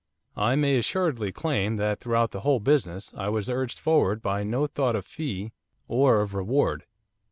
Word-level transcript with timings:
I 0.35 0.55
may 0.55 0.79
assuredly 0.79 1.31
claim 1.31 1.75
that 1.75 1.99
throughout 1.99 2.31
the 2.31 2.39
whole 2.39 2.59
business 2.59 3.13
I 3.15 3.29
was 3.29 3.51
urged 3.51 3.77
forward 3.77 4.19
by 4.23 4.43
no 4.43 4.65
thought 4.65 4.95
of 4.95 5.05
fee 5.05 5.51
or 5.87 6.21
of 6.21 6.33
reward. 6.33 6.85